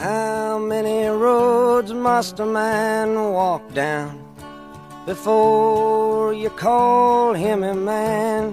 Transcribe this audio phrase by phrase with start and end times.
[0.00, 4.10] How many roads must a man walk down
[5.04, 8.52] before you call him a man?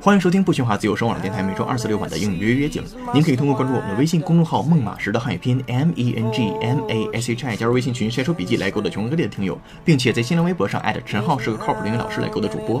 [0.00, 2.82] 欢迎收听不喧哗自由声网络电台，每周二四六晚的英语约约景。
[3.12, 12.80] 您可以通过关注我们的微信公众号“孟马时”的汉语拼音 M E N G M A S H I，加入微信群晒出笔记来勾搭全国各地的听友，并且在新浪微博上艾特陈浩是个靠谱的英语老师来勾搭主播。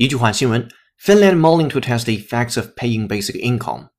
[0.00, 3.90] Finland mulling to test the effects of paying basic income.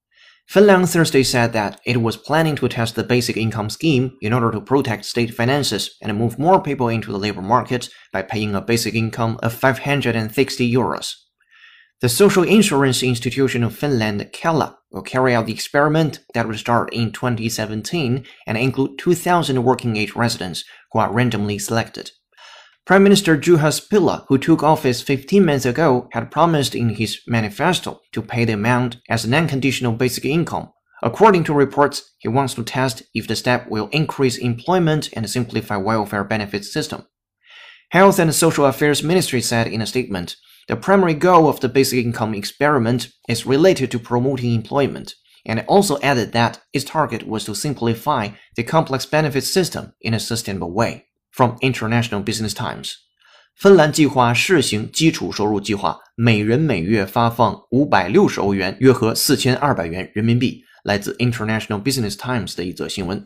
[0.48, 4.52] Finland Thursday said that it was planning to test the basic income scheme in order
[4.52, 8.62] to protect state finances and move more people into the labor market by paying a
[8.62, 11.14] basic income of 560 euros.
[12.02, 16.92] The social insurance institution of Finland, Kela, will carry out the experiment that will start
[16.94, 22.12] in 2017 and include 2,000 working age residents who are randomly selected.
[22.84, 28.02] Prime Minister Juha Spila, who took office 15 months ago, had promised in his manifesto
[28.12, 30.72] to pay the amount as an unconditional basic income.
[31.04, 35.78] According to reports, he wants to test if the step will increase employment and simplify
[35.78, 37.06] welfare benefits system.
[37.92, 40.36] Health and Social Affairs Ministry said in a statement,
[40.68, 45.14] the primary goal of the basic income experiment is related to promoting employment,
[45.46, 50.20] and also added that its target was to simplify the complex benefits system in a
[50.20, 51.06] sustainable way.
[51.34, 52.92] From International Business Times，
[53.56, 60.62] 芬兰计划试行基础收入计划，每人每月发放五百六十欧元，约合四千二百元人民币。
[60.84, 63.26] 来自 International Business Times 的一则新闻。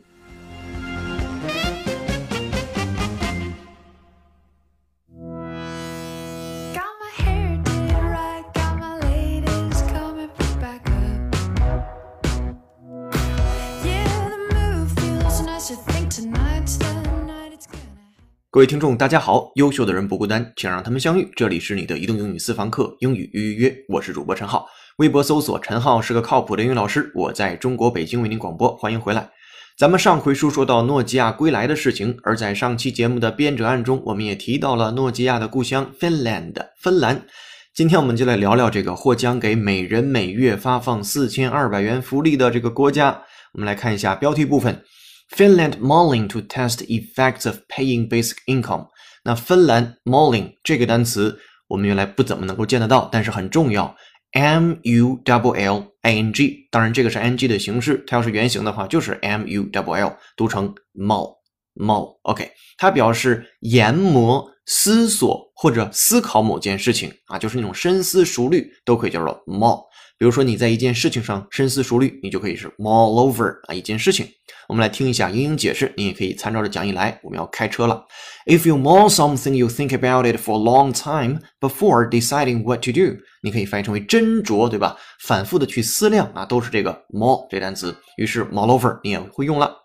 [18.55, 19.51] 各位听众，大家好！
[19.55, 21.29] 优秀的人不孤单，请让他们相遇。
[21.35, 24.65] 这里是你的移动英语私房课，英语预约约，我是主播陈浩。
[24.95, 29.29] 微博搜索“陈浩是个靠谱的英语老师”，我在中国北京为您广播，欢迎回来。
[29.77, 37.25] 咱们上回书说到诺基亚归来的事情，而在上期节目的编者案中，我们也提到了诺基亚的故乡 Finland 芬兰。
[37.73, 43.21] 今天我们就来聊聊这个或将给每人每月发放四千二百元福利的这个国家。
[43.51, 44.81] 我们来看一下标题部分
[45.29, 48.87] ：Finland mulling to test effects of paying basic income。
[49.23, 53.95] 那芬兰 mulling 这个单词我们原来不怎么能够见得到，但是很重要。
[54.31, 61.37] m u w l i n g，当然这个是 N G 的形式，它要是原形的话就是 m u w l，读成 mull
[61.73, 62.19] mull。
[62.23, 69.85] OK，它表示研磨、思索或者思考某件事情啊，就是那种深思熟虑，都可以叫做 mull。
[70.17, 74.25] 比如说你在一件事情上深思熟虑，你就可以是 mull over 啊一件事情。
[74.67, 77.19] 我们来听一下英英解释，你也可以参照着讲义来。
[77.21, 78.03] 我们要开车了。
[78.45, 82.91] If you mull something, you think about it for a long time before deciding what to
[82.91, 83.17] do。
[83.43, 84.97] 你可以翻译成为斟酌，对吧？
[85.21, 87.95] 反复的去思量啊，都是这个 mull 这单词。
[88.17, 89.75] 于是 mull over 你也会用了。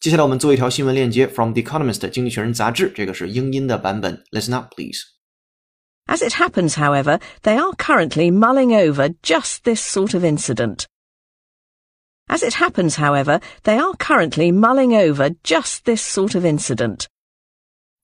[0.00, 4.22] 接下来我们做一条新闻链接，from The Economist 经济学人杂志，这个是英音的版本。
[4.32, 5.13] Listen up, please.
[6.07, 10.87] As it happens, however, they are currently mulling over just this sort of incident.
[12.27, 17.07] As it happens, however, they are currently mulling over just this sort of incident.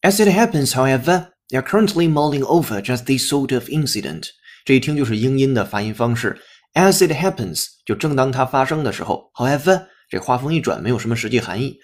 [0.01, 4.29] As it happens, however, they are currently mulling over just this sort of incident.
[4.65, 6.39] 这一听就是英音的发音方式。
[6.73, 9.31] As it happens，就正当它发生的时候。
[9.35, 11.77] However，这话锋一转，没有什么实际含义。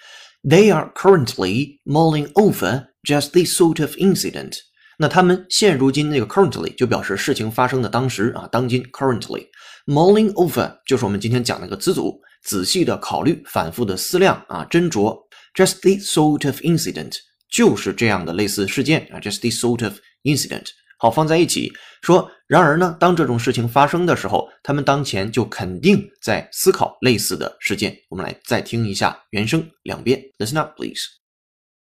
[0.44, 4.58] They are currently mulling over just this sort of incident。
[4.99, 9.47] 那他们现如今那个 currently 就表示事情发生的当时啊，当今 currently
[9.87, 15.17] mulling over 就是我们今天讲那个词组，仔细的考虑，反复的思量啊，斟酌。
[15.55, 17.17] Just this sort of incident
[17.51, 20.67] 就是这样的类似事件啊，just this sort of incident。
[20.99, 21.73] 好，放在一起
[22.03, 22.31] 说。
[22.47, 27.97] 然而呢，当这种事情发生的时候，他们当前就肯定在思考类似的事件。
[28.09, 31.01] 我们来再听一下原声两遍，Listen up, please.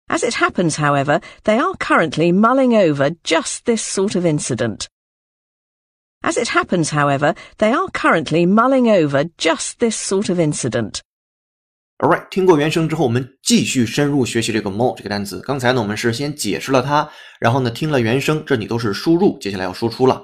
[0.09, 4.87] As it happens, however, they are currently mulling over just this sort of incident.
[6.21, 11.01] As it happens, however, they are currently mulling over just this sort of incident.
[11.99, 15.41] Alright，听过原声之后，我们继续深入学习这个 more 这个单词。
[15.41, 20.23] 刚才呢，我们是先解释了它，然后呢，听了原声，这里都是输入，接下来要输出了。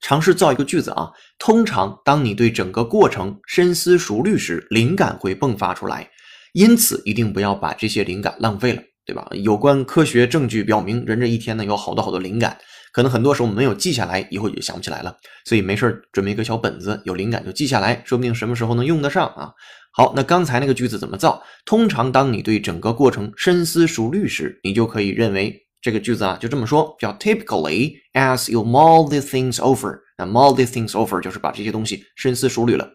[0.00, 1.08] 尝试造一个句子啊。
[1.38, 6.10] 通常，当你对整个过程深思熟虑时，灵感会迸发出来。
[6.52, 9.28] 因此，一定不要把这些灵感浪费了，对吧？
[9.32, 12.56] 有关科学证据表明，人这一天呢有好多好多灵感，
[12.92, 15.16] 可能很多时候没有记下来，以后也想不起来了。
[15.44, 19.52] 所以没事准备一个小本子，有灵感就记下来，说不定什么时候能用得上啊。
[19.92, 21.42] 好，那刚才那个句子怎么造？
[21.64, 29.98] 通常，当你对整个过程深思熟虑时，你就可以认为这个句子啊就这么说，叫 typically as you mull these things over。
[30.16, 32.88] 那 mull these things over 就是把这些东西深思熟虑了。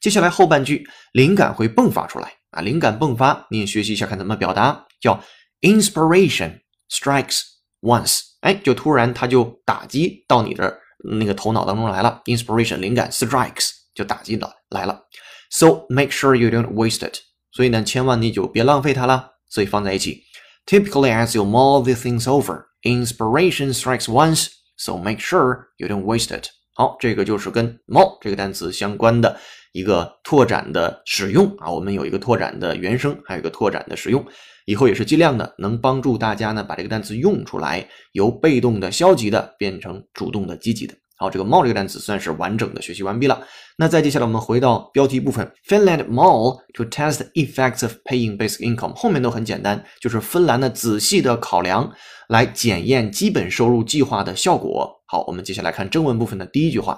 [0.00, 5.22] 接下来后半句，灵感会迸发出来啊，灵感迸发，你也学习一下看怎么表达，叫
[5.60, 6.60] inspiration
[6.90, 7.42] strikes
[7.80, 8.20] once。
[8.40, 10.78] 哎，就突然它就打击到你的
[11.18, 15.02] 那个头脑当中来了，inspiration 灵感 strikes 就打击到来了。
[15.50, 17.18] So make sure you don't waste it。
[17.52, 19.32] 所以呢，千万你就别浪费它了。
[19.48, 20.22] 所以放在一起
[20.64, 24.48] ，typically as you mull these things over, inspiration strikes once.
[24.76, 26.46] So make sure you don't waste it。
[26.74, 29.38] 好，这个就是跟 more 这个单词相关的
[29.72, 31.68] 一个拓展的使用啊。
[31.68, 34.24] 我们有一个拓展的原声，还有一个拓展的使用。
[34.70, 40.94] 以后也是尽量的能帮助大家呢，把这个单词用出来，由被动的消极的变成主动的积极的。
[41.16, 43.44] 好，这个 more 这个单词算是完整的学习完毕了。
[43.76, 51.92] 那再接下来我们回到标题部分，Finland Mall to test effects of paying basic income，后面都很简单，就是芬兰的仔细的考量
[52.28, 54.88] 来检验基本收入计划的效果。
[55.08, 56.96] 好，我们接下来看正文部分的第一句话。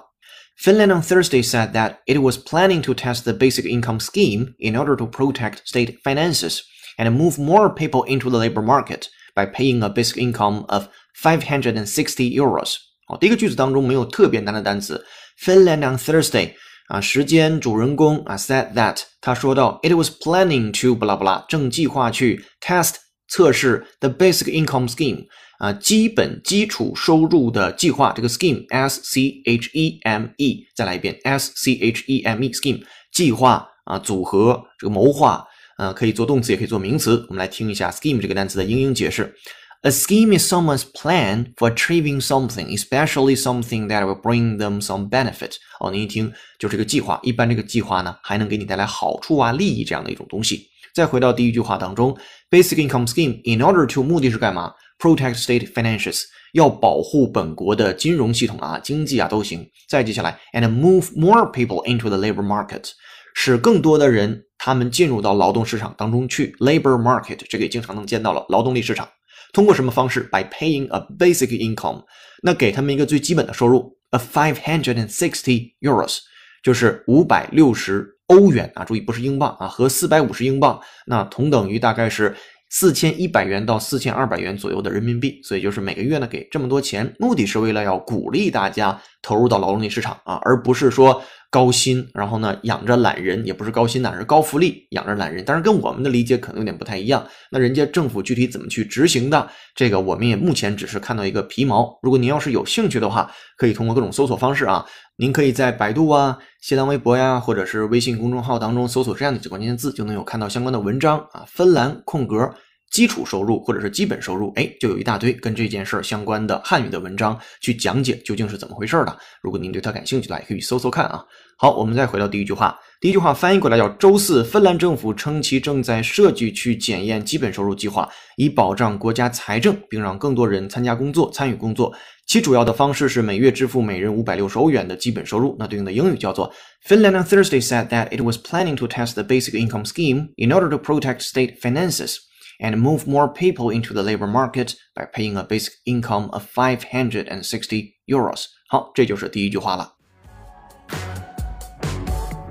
[0.62, 4.74] Finland on Thursday said that it was planning to test the basic income scheme in
[4.74, 6.58] order to protect state finances
[6.97, 10.87] and move more people into the labor market by paying a basic income of
[11.21, 12.75] 560 euros.
[13.07, 15.05] 好，第一个句子当中没有特别难的单词。
[15.39, 16.53] Finland on Thursday
[16.87, 22.95] 啊，时间主人公啊 said that 他说到 it was planning to 不拉不拉，正计划去 test
[23.27, 25.25] 测试 the basic income scheme
[25.59, 28.13] 啊，基本基础收入的计划。
[28.15, 32.81] 这个 scheme s c h e m e 再来一遍 s c h e m e scheme
[33.11, 35.45] 计划啊，组合这个谋划，
[35.82, 37.26] 呃，可以做动词也可以做名词。
[37.28, 39.34] 我们来听一下 scheme 这个单词的英英解释。
[39.80, 45.54] A scheme is someone's plan for achieving something, especially something that will bring them some benefit.
[45.80, 50.68] 哦，您一听就是个计划，一般这个计划呢还能给你带来好处啊、利益这样的一种东西。
[50.94, 52.16] 再回到第一句话当中
[52.48, 56.20] ，basic income scheme in order to 目的是干嘛？Protect state finances，
[56.52, 59.68] 要保护本国的金融系统啊、经济啊都行。
[59.88, 62.90] 再接下来，and move more people into the labor market，
[63.34, 66.54] 使更多的人他们进入到劳动市场当中去。
[66.60, 69.08] labor market 这个也经常能见到了，劳动力市场。
[69.52, 72.04] 通过什么方式？By paying a basic income，
[72.44, 76.18] 那给他们一个最基本的收入，a five hundred and sixty euros，
[76.62, 82.36] 就是五百六十欧元啊，注意不是英镑啊，和四百五十英镑，那同等于大概是
[82.70, 91.22] 四千一百元到四千二百元左右的人民币，所以就是每个月呢给这么多钱，目的是为了要鼓励大家投入到劳动力市场啊，而不是说。
[91.52, 95.44] 高薪，然后呢，养着懒人，也不是高薪呐，是高福利，养着懒人。
[95.46, 97.22] 但是，跟我们的理解可能有点不太一样。
[97.50, 101.98] 那人家政府具体怎么去执行的，这个我们也目前只是看到一个皮毛。
[102.00, 104.86] 如果您要是有兴趣的话，可以通过各种搜索方式啊，
[105.16, 111.44] 您可以在百度啊、新浪微博呀，或者是微信公众号当中搜索这样的几个关键字，就能有看到相关的文章啊。
[111.46, 112.50] 芬兰空格。
[112.92, 119.16] 基础收入或者是基本收入，哎，就有一大堆跟这件事儿相关的汉语的文章去讲解究竟是怎么回事儿的。
[119.40, 121.24] 如果您对它感兴趣的话，也可以搜搜看啊。
[121.56, 131.94] 好，我们再回到第一句话，第一句话翻译过来叫：周四，芬兰政府称其正在设计去检验基本收入计划，以保障国家财政，并让更多人参加工作、参与工作。
[132.26, 135.56] 其主要的方式是每月支付每人五百六十欧元的基本收入。
[135.58, 136.52] 那对应的英语叫做
[136.86, 140.68] ：Finland on Thursday said that it was planning to test the basic income scheme in order
[140.68, 142.16] to protect state finances.
[142.61, 147.93] and move more people into the labor market by paying a basic income of 560
[148.07, 148.45] euros.
[148.67, 149.93] 好，这就是第一句话了。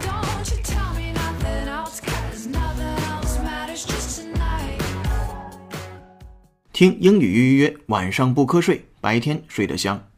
[0.00, 4.80] Don't you tell me nothing else, 'cause nothing else matters just tonight.
[6.72, 10.08] 听英语预约，晚上不瞌睡，白天睡得香。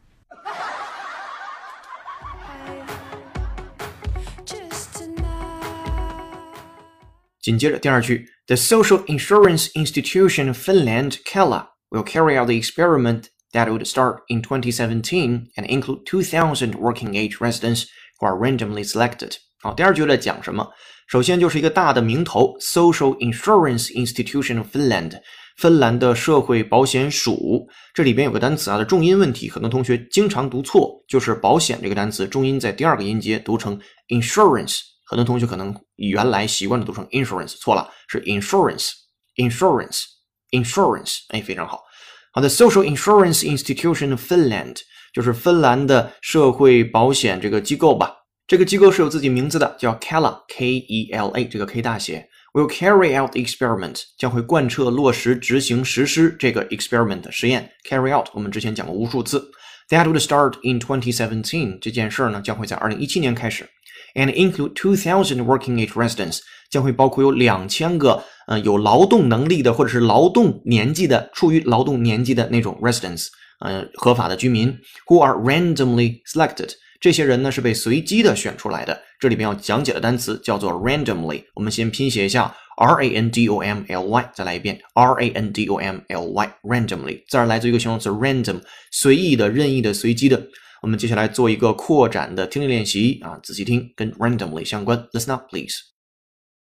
[7.42, 14.18] 紧接着第二句，The Social Insurance Institution of Finland (Kela) will carry out the experiment that would start
[14.28, 17.84] in 2017 and include 2,000 working-age residents
[18.18, 19.37] who are randomly selected.
[19.60, 20.68] 好，第二句在讲什么？
[21.06, 25.18] 首先就是一个大的名头，Social Insurance Institution of Finland，
[25.56, 27.66] 芬兰的社会保险署。
[27.94, 34.80] 这里边有个单词啊的重音问题，很多同学经常读错，就是保险这个单词重音在第二个音节读成 insurance。
[35.05, 41.83] 很多同学可能原来习惯的读成 insurance，错了，是 insurance，insurance，insurance，哎，非常好。
[42.31, 44.77] 好的，Social Insurance Institution of Finland
[45.13, 48.12] 就是芬兰的社会保险这个机构吧。
[48.48, 52.27] 这个机构是有自己名字的，叫 Kela，K-E-L-A，这个 K 大写。
[52.53, 57.72] Will carry out the experiment，将会贯彻落实执行实施这个 experiment 实验。
[57.89, 59.51] Carry out，我们之前讲过无数次。
[59.89, 63.67] That would start in 2017，这件事儿呢将会在二零一七年开始。
[64.15, 73.29] And include two thousand working age residents，将会包括有两千个呃有劳动能力的或者是劳动年纪的处于劳动年纪的那种 residents，
[73.60, 74.77] 呃合法的居民
[75.08, 76.70] ，who are randomly selected。
[77.00, 79.01] 这些人呢是被随机的选出来的。
[79.20, 86.00] 这里边要讲解的单词叫做 randomly，我们先拼写一下 r a n d o m l y，再来一遍 r a n d o m
[86.08, 90.39] l y，randomly，这儿来自一个形容词 random，随意的、任意的、随机的。
[90.82, 95.08] 我们接下来做一个扩展的听力练习啊，仔细听，跟 randomly 相关。
[95.12, 95.80] Listen up, please.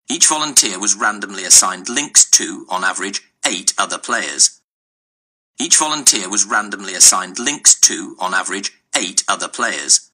[0.07, 4.59] Each volunteer was randomly assigned links to, on average, eight other players.
[5.57, 10.09] Each volunteer was randomly assigned links to, on average, eight other players.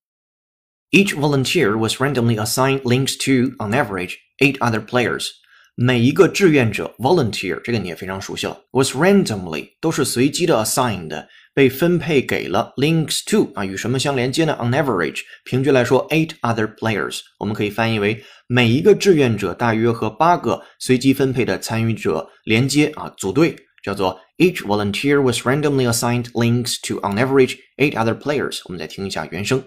[0.91, 5.31] Each volunteer was randomly assigned links to, on average, eight other players.
[5.75, 14.57] 每一个志愿者 volunteer 这个你也非常熟悉了，was randomly 都是随机的 assigned 被分配给了 links to 啊与什么相连接呢？
[14.61, 27.57] On average 平均来说 eight other players 我们可以翻译为每一个志愿者大约和八个随机分配的参与者连接啊组队，叫做 each volunteer was randomly assigned links to on average
[27.77, 28.61] eight other players。
[28.65, 29.63] 我们再听一下原声。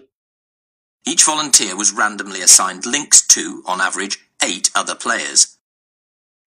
[1.05, 5.47] Each volunteer was randomly assigned links to, on average, eight other players.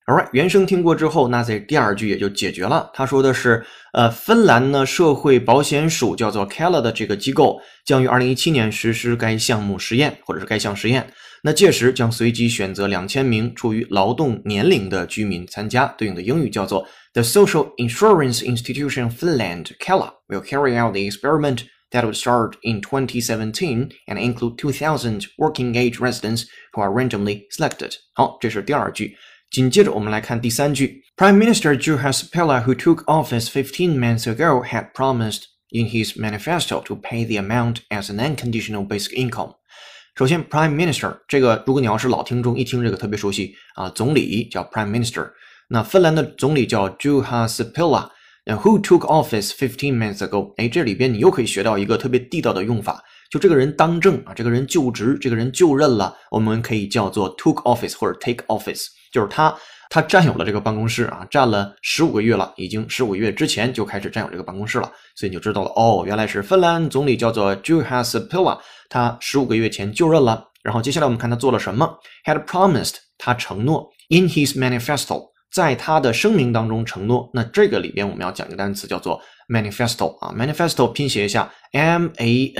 [0.07, 2.91] Alright，原声听过之后，那在第二句也就解决了。
[2.93, 11.13] 他说的是，呃，芬兰呢社会保险署叫做 Kela 的这个机构将于二零一七年实施该项目实验，或者是该项实验。
[11.43, 21.61] 那届时将随机选择两千名处于劳动年龄的居民参加，对应的英语叫做 The Social Insurance Institution of Finland Kela will carry out the experiment
[21.93, 27.93] that would start in 2017 and include 2,000 working age residents who are randomly selected.
[28.15, 29.17] 好，这是第二句。
[29.52, 36.96] 紧接着我们来看第三句，Prime Minister Juha Sipilä, who took office 15 months ago, had promised in his manifesto to
[36.96, 39.56] pay the amount as an unconditional basic income.
[40.16, 45.32] 首先，Prime Minister 这个，如果你要是老听众，一听这个特别熟悉啊，总理叫 Prime Minister。
[45.70, 50.54] 那芬兰的总理叫 Juha Sipilä。Who took office fifteen months ago？
[50.58, 59.55] 哎，这里边你又可以学到一个特别地道的用法，就这个人当政啊，这个人就职，这个人就任了，我们可以叫做 took office 或者 take office， 就是他
[59.89, 70.47] 他占有了这个办公室啊，占了十五个月了，已经十五个月之前就开始占有这个办公室了，所以你就知道了哦，原来是芬兰总理叫做 Juha Sipilä，他十五个月前就任了。
[70.63, 75.31] 然后接下来我们看他做了什么，had promised 他承诺 in his manifesto。
[75.51, 82.53] 在他的声明当中承诺，那这个里边我们要讲一个单词叫做 manifesto 啊，manifesto 拼写一下，m-a-n-i-f-e-s-t-o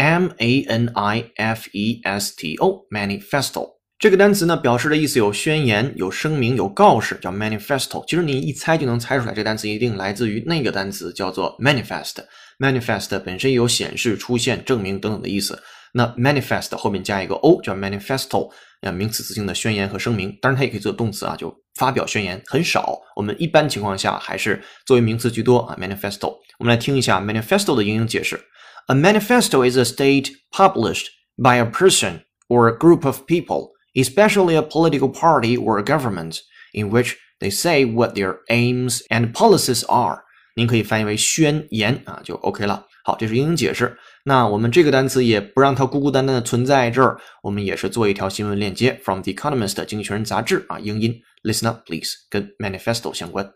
[0.00, 3.66] a n i f e s t o，manifesto
[3.98, 8.02] 这个单词呢表示的意思有宣言、有声明、有告示，叫 manifesto。
[8.08, 12.14] 其实你一猜就能猜出来，这个单词一定来自于那个单词叫做 manifest。
[12.58, 15.62] manifest 本身有显示、出现、证明等等的意思。
[15.92, 22.98] 那 manifest 后面加一个 o 叫 manifesto，啊，名词词性的宣言和声明，当然它也可以做动词啊，就发表宣言，很少。
[23.14, 25.76] 我们一般情况下还是作为名词居多啊。
[25.78, 28.40] manifesto，我们来听一下 manifesto 的英英解释
[28.87, 34.55] ：A manifesto is a state published by a person or a group of people, especially
[34.55, 36.39] a political party or a government,
[36.73, 40.23] in which they say what their aims and policies are。
[40.55, 42.85] 您可以翻译为宣言啊，就 OK 了。
[43.03, 43.97] 好，这是英英解释。
[44.23, 53.51] 那我们这个单词也不让它孤孤单单的存在这儿，我们也是做一条新闻链接，from The Economist 经济学人杂志啊，英音，listen up please，跟 manifesto 相关。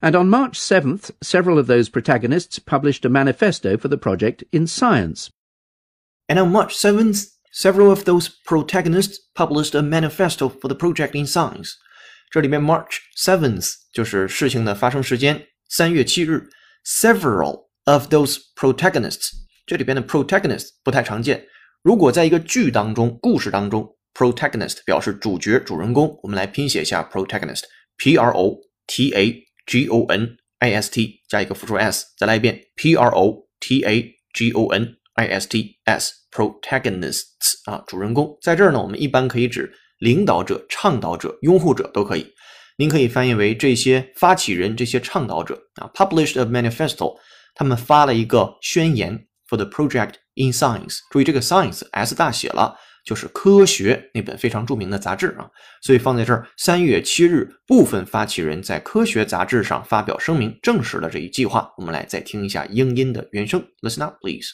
[0.00, 4.66] And on March 7th, several of those protagonists published a manifesto for the project in
[4.66, 5.28] Science.
[6.28, 11.26] And on March 7th, several of those protagonists published a manifesto for the project in
[11.26, 11.72] Science。
[12.30, 16.48] 这里面 March 7th 就是事情的发生时间，三月七日。
[16.84, 19.30] Several of those protagonists，
[19.64, 21.46] 这里边的 protagonist 不太常见。
[21.82, 32.95] 如果在一个剧当中、故事当中，protagonist 表示主角、主人公，我们来拼写一下 protagonist，p r o t a g o n i s t 加一个复数 s，再来一遍 p
[32.95, 34.01] r o t a
[34.33, 38.35] g o n i s t s，protagonists 啊，主人公。
[38.41, 42.25] 在这儿呢，我们一般可以指领导者、倡导者、拥护者都可以。
[42.77, 45.91] 您可以翻译为这些发起人、这些倡导者啊。
[45.93, 47.19] Published a manifesto，
[47.53, 50.97] 他们发了一个宣言，for the project in Science。
[51.11, 52.75] 注意这个 Science S 大写了，
[53.08, 55.50] 就是科学那本非常着名的杂志啊，
[55.82, 56.46] 所以放在这儿。
[56.56, 61.72] 三月七日，部分发起人在科学杂志上发表声明，证实了这一计划。
[61.76, 64.48] 我们来再听一下英音的原声，Listen up, please.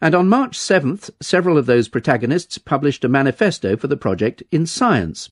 [0.00, 4.64] And on March 7th, several of those protagonists published a manifesto for the project in
[4.66, 5.26] Science.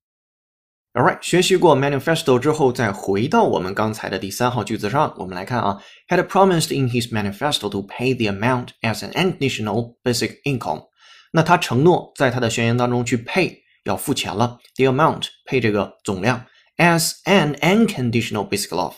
[0.95, 10.43] Alright，学习过 manifesto 之后，再回到我们刚才的第三号句子上，我们来看啊，had promised in his manifesto to pay the amount as an unconditional basic
[10.45, 10.87] income。
[11.32, 16.46] 那他承诺在他的宣言当中去配要付钱了，the amount 配这个总量
[16.78, 18.96] as an unconditional basic love，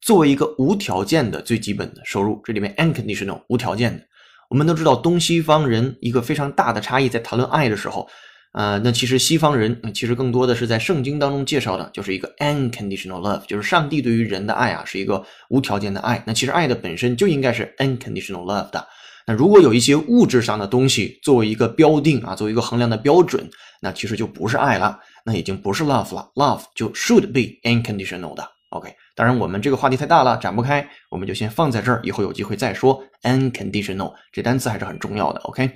[0.00, 4.04] 作为一个无条件的最基本的收入，这里面 unconditional 无条件的。
[4.48, 8.08] 我们都知道东西方人一个非常大的差异，在谈论爱的时候。
[8.52, 16.20] 呃，那其实西方人其实更多的是在圣经当中介绍的，就是一个 unconditional love，就是上帝对于人的爱啊，是一个无条件的爱。
[16.26, 18.84] 那其实爱的本身就应该是 unconditional love 的。
[19.26, 23.48] 那如果有一些物质上的东西作为一个标定啊，作为一个衡量的标准，
[23.80, 26.30] 那其实就不是爱了，那已经不是 love 了。
[26.34, 28.46] love 就 should be unconditional 的。
[28.70, 33.02] OK，当然我们这个话题太大了，展不开，我们就先放在这儿，以后有机会再说。
[33.22, 35.40] unconditional 这单词还是很重要的。
[35.40, 35.70] OK。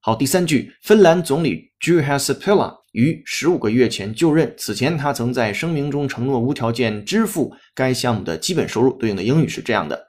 [0.00, 4.54] 好，第三句，芬兰总理 Juha Sipila 于十五个月前就任。
[4.56, 8.96] 此前，他曾在声明中承诺无条件支付该项目的基本收入。
[8.96, 10.00] 对应的英语是这样的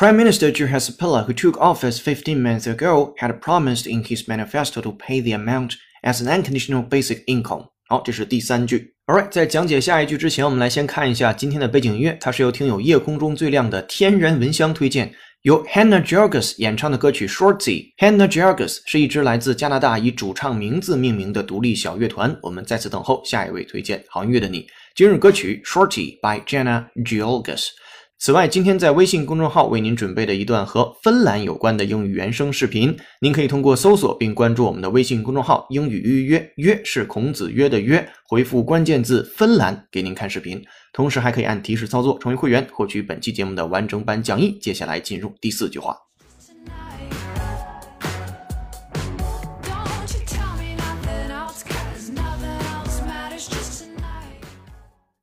[0.00, 4.80] ：Prime Minister Juha Sipilä, who took office 15 months ago, had promised in his manifesto
[4.80, 7.66] to pay the amount as an unconditional basic income。
[7.86, 8.94] 好，这是第三句。
[9.04, 15.12] Alright，在讲解下一句之前，我们来先看一下今天的背景音乐，它是由听友夜空中最亮的天然蚊香推荐。
[15.42, 17.92] 由 Hannah Jargus 演唱的歌曲 Shorty。
[17.98, 22.34] Hannah Jargus 是一支来自加拿大以主唱名字命名的独立小乐团。
[22.42, 24.66] 我们再次等候下一位推荐好音乐的你。
[24.94, 27.68] 今日歌曲 Shorty by Jana Jargus。
[28.22, 40.62] 此外，今天在微信公众号为您准备的一段和芬兰有关的英语原声视频，您可以通过搜索并关注我们的微信公众号“英语预约”，约是孔子约的约，回复关键字“芬兰”给您看视频。
[40.92, 44.58] 同时，还可以按提示操作成为会员，获取本期节目的完整版讲义。
[44.60, 45.96] 接下来进入第四句话。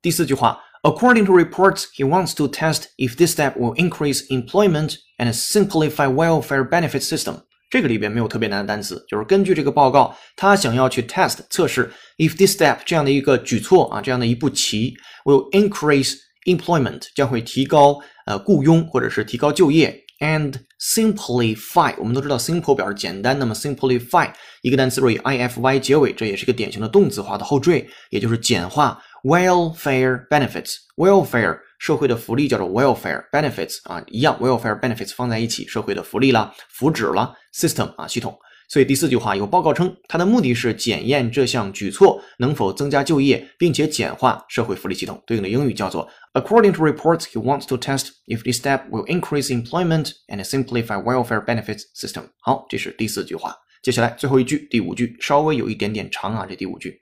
[0.02, 0.58] 第四句话。
[0.87, 6.67] According to reports, he wants to test if this step will increase employment and simplify welfare
[6.67, 7.35] benefit system.
[7.69, 22.74] 这个里边没有特别难的单词，就是根据这个报告，他想要去 test 测试 if this step 这样的一个举措啊，这样的一步棋 will increase employment 将会提高呃雇佣或者是提高就业 and simplify 我们都知道 simple
[22.74, 24.30] 表示简单，那么 simplify
[24.62, 29.00] 一个单词若以 i f y 结尾，这也是一个典型的动词化的后缀，也就是简化。
[29.24, 38.38] welfare benefits welfare 社会的福利叫做 welfare benefits 啊，一样 welfare benefits 放在一起，社会的福利啦、福祉啦，system 啊系统。
[38.69, 45.21] 所以第四句话有报告称，它的目的是检验这项举措能否增加就业，并且简化社会福利系统。
[45.27, 51.01] 对应的英语叫做 According to reports, he wants to test if this step will increase employment and simplify
[51.01, 52.23] welfare benefits system。
[52.39, 53.55] 好，这是第四句话。
[53.83, 57.01] 接下来最后一句，第五句稍微有一点点长啊，这第五句。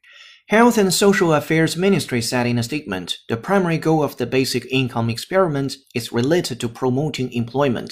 [0.49, 4.65] Health and Social Affairs Ministry said in a statement, the primary goal of the basic
[4.69, 7.91] income experiment is related to promoting employment,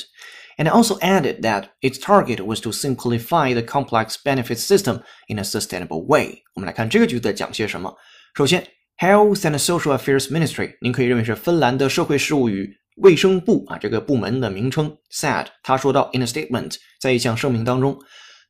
[0.58, 5.44] and also added that its target was to simplify the complex benefits system in a
[5.44, 6.44] sustainable way.
[6.56, 7.96] 我们来看这个句子在讲些什么。
[8.36, 8.64] 首先，
[8.98, 14.98] Health and Social Affairs Ministry，您可以认为是芬兰的社会事务与卫生部啊这个部门的名称。
[15.12, 17.98] Said，他说到 in a statement，在一项声明当中。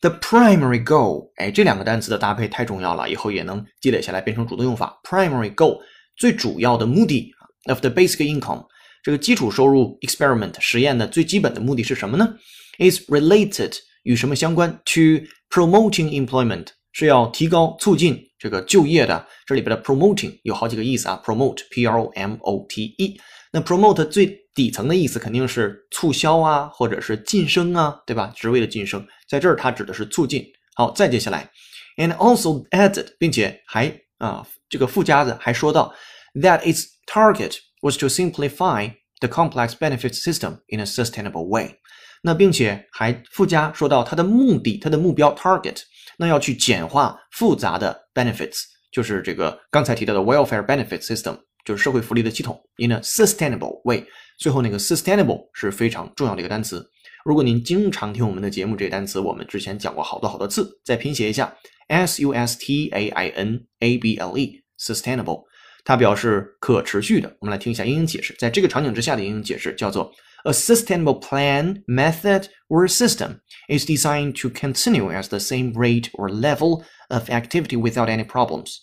[0.01, 4.97] The primary goal，哎，这两个单词的搭配太重要了，以后也能积累下来变成主动用法。
[5.03, 5.79] Primary goal，
[6.15, 7.33] 最主要的目的
[7.65, 8.65] of the basic income，
[9.04, 12.36] 这个基础收入 experiment 实验的最基本的目的是什么呢
[12.78, 19.26] ？Is related 与什么相关？To promoting employment 是要提高促进这个就业的。
[19.46, 23.20] 这里边的 promoting 有好几个意思啊，promote，p r o m o t e。
[23.52, 28.32] 那 promote 最底层的意思肯定是促销啊，或者是晋升啊，对吧？
[28.34, 30.42] 职位的晋升，在这儿它指的是促进。
[30.74, 31.50] 好，再接下来
[31.98, 35.94] ，and also added，并且还啊，这个附加的还说到
[36.40, 38.88] ，that its target was to simplify
[39.20, 41.76] the complex benefits system in a sustainable way。
[42.22, 45.82] 那并且还附加说到它的目的，它的目标 target，
[46.16, 51.38] 那要去简化复杂的 benefits，就是这个刚才提到的 welfare benefit system。
[51.64, 54.04] 就是社会福利的系统，in a sustainable way。
[54.38, 56.86] 最后那个 sustainable 是非常重要的一个单词。
[57.24, 60.78] 如果您经常听我们的节目，这个单词我们之前讲过好多好多次。
[60.84, 61.56] 再拼写一下
[61.88, 65.44] ，s u s t a i n a b l e，sustainable，
[65.84, 67.36] 它表示可持续的。
[67.40, 70.10] 我们来听一下英英解释，在这个场景之下的英英解释叫做
[70.44, 76.28] A sustainable plan, method, or system is designed to continue at the same rate or
[76.30, 78.76] level of activity without any problems.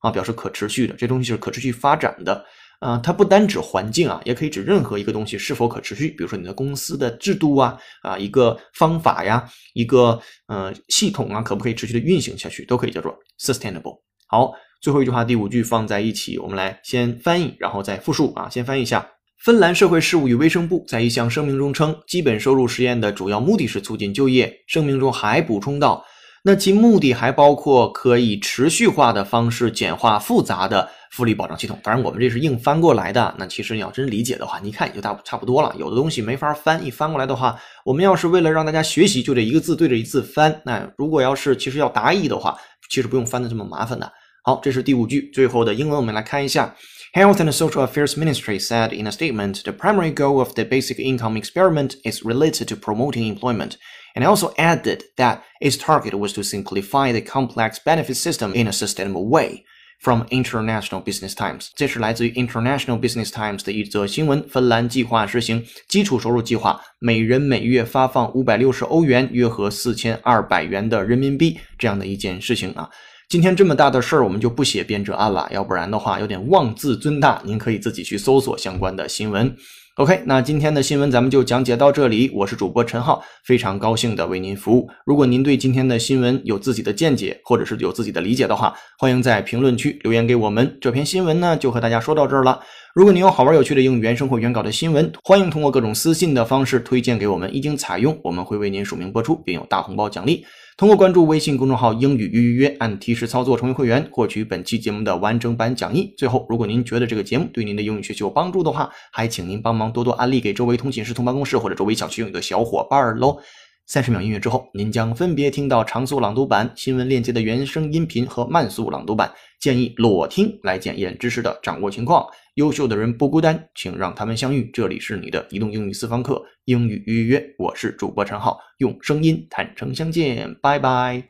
[0.00, 2.44] 啊，表示可持续的，这东西是可持续发展的。
[2.80, 6.10] 啊，它不单指环境啊，也可以指任何一个东西是否可持续。
[6.10, 14.02] 比如说你的公司的制度啊，啊，一个方法呀，一个呃系统啊，可不可以持续的运行下去，都可以叫做 sustainable。
[14.26, 14.52] 好，
[14.86, 18.48] 最后一句话第五句放在一起，我们来先翻译，然后再复述啊。
[18.48, 19.04] 先翻译一下：
[19.42, 24.54] 芬兰社会事务与卫生部在一项声明中称，基本收入实验的主要目的是促进就业。
[24.68, 26.04] 声明中还补充道。
[26.44, 31.76] 那其目的还包括可以持续化的方式简化复杂的福利保障系统。
[31.82, 33.34] 当然，我们这是硬翻过来的。
[33.36, 35.74] 那其实你要真理解的话，你看也就大差不多了。
[35.76, 40.62] 有的东西没法翻，一翻过来的话，我们要是为了让大家学习，就这一个字对着一字翻。
[40.64, 42.56] 那如果要是其实要答疑的话，
[42.88, 44.12] 其实不用翻的这么麻烦的。
[44.45, 46.75] 好，这是第五句，最后的英文我们来看一下。
[47.13, 51.35] Health and Social Affairs Ministry said in a statement, the primary goal of the basic income
[51.35, 53.73] experiment is related to promoting employment
[54.15, 58.71] and also added that its target was to simplify the complex benefit system in a
[58.71, 59.63] sustainable way.
[60.03, 64.43] From International Business Times，这是来自于 International Business Times 的一则新闻。
[64.49, 72.89] 芬兰计划实行基础收入计划，每人每月发放五百六十欧元，约合四千二百元的人民币，这样的一件事情啊。
[73.28, 77.42] 今天这么大的事儿，我们就不写编者案了，要不然的话有点妄自尊大。
[77.44, 79.52] 您可以自己去搜索相关的新闻。
[79.96, 82.30] OK，那今天的新闻咱们就讲解到这里。
[82.32, 84.88] 我是主播陈浩，非常高兴的为您服务。
[85.04, 90.78] 如果您对今天的新闻有自己的见解，或者是有自己的理解的话，欢迎在评论区留言给我们。
[90.80, 92.60] 这篇新闻呢，就和大家说到这儿了。
[92.94, 100.46] 如果您有好玩有趣的英语原声或原稿的新闻，欢迎通过各种私信的方式推荐给我们，一经采用，我们会为您署名播出，并有大红包奖励。
[100.78, 106.12] 通过关注微信公众号“英语预约”，按提示操作成为会员，获取本期节目的完整版讲义。
[106.18, 113.38] 最后，如果您觉得这个节目对您的英语学习有帮助的话，还请您帮忙多多安利给周围通勤室、同办公室或者周围小区英语的小伙伴喽。
[113.86, 119.32] 三十秒音乐之后，您将分别听到长速朗读版、新闻链接的原声音频和慢速朗读版。
[119.66, 122.24] 建议裸听来检验知识的掌握情况。
[122.54, 124.70] 优秀的人不孤单，请让他们相遇。
[124.72, 131.20] 这里是你的移动英语私房课，英语预约，我是主播陈浩，用声音坦诚相见，拜拜。